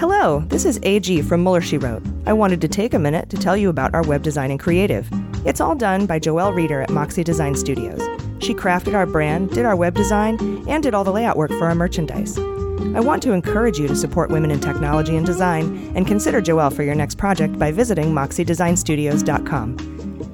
Hello, 0.00 0.40
this 0.48 0.64
is 0.64 0.80
AG 0.82 1.20
from 1.20 1.42
Mueller 1.42 1.60
She 1.60 1.76
Wrote. 1.76 2.02
I 2.24 2.32
wanted 2.32 2.62
to 2.62 2.68
take 2.68 2.94
a 2.94 2.98
minute 2.98 3.28
to 3.28 3.36
tell 3.36 3.54
you 3.54 3.68
about 3.68 3.94
our 3.94 4.02
web 4.04 4.22
design 4.22 4.50
and 4.50 4.58
creative. 4.58 5.06
It's 5.44 5.60
all 5.60 5.74
done 5.74 6.06
by 6.06 6.18
Joelle 6.18 6.54
Reeder 6.54 6.80
at 6.80 6.88
Moxie 6.88 7.22
Design 7.22 7.54
Studios. 7.54 8.00
She 8.38 8.54
crafted 8.54 8.94
our 8.94 9.04
brand, 9.04 9.50
did 9.50 9.66
our 9.66 9.76
web 9.76 9.94
design, 9.94 10.38
and 10.66 10.82
did 10.82 10.94
all 10.94 11.04
the 11.04 11.12
layout 11.12 11.36
work 11.36 11.50
for 11.50 11.66
our 11.66 11.74
merchandise. 11.74 12.38
I 12.38 13.00
want 13.00 13.22
to 13.24 13.32
encourage 13.32 13.78
you 13.78 13.88
to 13.88 13.94
support 13.94 14.30
women 14.30 14.50
in 14.50 14.58
technology 14.58 15.18
and 15.18 15.26
design 15.26 15.92
and 15.94 16.06
consider 16.06 16.40
Joelle 16.40 16.74
for 16.74 16.82
your 16.82 16.94
next 16.94 17.18
project 17.18 17.58
by 17.58 17.70
visiting 17.70 18.14
moxiedesignstudios.com. 18.14 19.89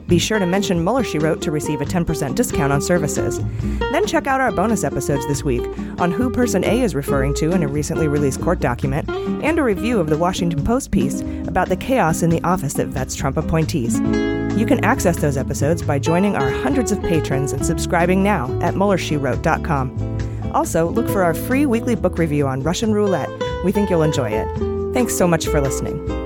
Be 0.09 0.19
sure 0.19 0.38
to 0.38 0.46
mention 0.46 0.84
Mueller 0.84 1.02
She 1.02 1.19
Wrote 1.19 1.42
to 1.42 1.51
receive 1.51 1.80
a 1.80 1.84
10% 1.84 2.34
discount 2.34 2.73
on 2.73 2.80
services. 2.80 3.41
Then 3.78 4.06
check 4.06 4.27
out 4.27 4.41
our 4.41 4.52
bonus 4.52 4.84
episodes 4.84 5.27
this 5.27 5.42
week 5.42 5.66
on 5.98 6.12
who 6.12 6.30
Person 6.30 6.65
A 6.65 6.82
is 6.82 6.95
referring 6.95 7.34
to 7.34 7.51
in 7.51 7.62
a 7.62 7.69
recently 7.69 8.06
released 8.06 8.41
court 8.41 8.60
document 8.60 9.09
and 9.09 9.59
a 9.59 9.65
review 9.65 9.98
of 9.98 10.09
the 10.09 10.19
Washington 10.19 10.65
Post 10.65 10.92
piece 10.92 11.23
about 11.48 11.69
the 11.69 11.77
chaos 11.77 12.23
in 12.23 12.30
the 12.30 12.42
office 12.45 12.74
that 12.74 12.87
vets 12.88 13.16
Trump 13.16 13.37
appointees. 13.37 13.98
You 14.57 14.65
can 14.65 14.85
access 14.85 15.16
those 15.18 15.37
episodes 15.37 15.82
by 15.82 15.98
joining 15.98 16.37
our 16.37 16.51
hundreds 16.51 16.93
of 16.93 17.02
patrons 17.02 17.52
and 17.52 17.66
subscribing 17.66 18.23
now 18.23 18.46
at 18.63 18.74
MuellerSheWrote.com. 18.74 20.52
Also, 20.54 20.88
look 20.88 21.09
for 21.09 21.23
our 21.23 21.35
free 21.35 21.66
weekly 21.66 21.95
book 21.95 22.16
review 22.16 22.46
on 22.46 22.63
Russian 22.63 22.93
roulette. 22.95 23.29
We 23.65 23.73
think 23.73 23.91
you'll 23.91 24.02
enjoy 24.02 24.30
it. 24.30 24.46
Thanks 24.95 25.15
so 25.16 25.29
much 25.29 25.46
for 25.46 25.60
listening. 25.60 26.26